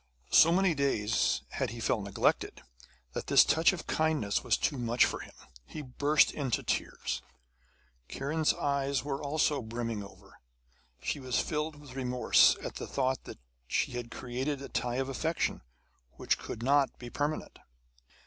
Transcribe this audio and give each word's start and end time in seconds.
So 0.31 0.51
many 0.51 0.73
days 0.73 1.43
had 1.49 1.69
he 1.69 1.79
felt 1.79 2.01
neglected 2.01 2.63
that 3.13 3.27
this 3.27 3.43
touch 3.45 3.71
of 3.71 3.85
kindness 3.85 4.43
was 4.43 4.57
too 4.57 4.79
much 4.79 5.05
for 5.05 5.19
him; 5.19 5.35
he 5.63 5.83
burst 5.83 6.31
into 6.31 6.63
tears. 6.63 7.21
Kiran's 8.09 8.51
eyes 8.51 9.03
were 9.03 9.21
also 9.21 9.61
brimming 9.61 10.01
over. 10.03 10.39
She 11.03 11.19
was 11.19 11.39
filled 11.39 11.75
with 11.75 11.95
remorse 11.95 12.57
at 12.63 12.77
the 12.77 12.87
thought 12.87 13.25
that 13.25 13.37
she 13.67 13.91
had 13.91 14.09
created 14.09 14.59
a 14.59 14.69
tie 14.69 14.95
of 14.95 15.07
affection, 15.07 15.61
which 16.13 16.39
could 16.39 16.63
not 16.63 16.97
be 16.97 17.11
permanent. 17.11 17.59